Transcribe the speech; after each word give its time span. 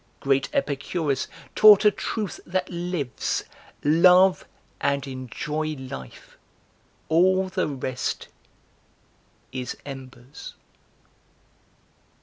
Great 0.19 0.49
Epicurus 0.51 1.27
taught 1.53 1.85
a 1.85 1.91
truth 1.91 2.39
that 2.43 2.71
lives; 2.71 3.43
Love 3.83 4.45
and 4.79 5.05
enjoy 5.05 5.75
life! 5.75 6.39
All 7.07 7.49
the 7.49 7.67
rest 7.67 8.27
is 9.51 9.77
embers. 9.85 10.55